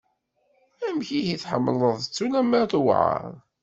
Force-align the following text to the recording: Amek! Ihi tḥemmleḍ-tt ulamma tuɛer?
Amek! 0.87 1.09
Ihi 1.19 1.35
tḥemmleḍ-tt 1.41 2.19
ulamma 2.25 2.61
tuɛer? 2.71 3.29